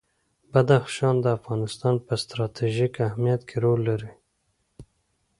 [0.53, 4.11] بدخشان د افغانستان په ستراتیژیک اهمیت کې رول لري.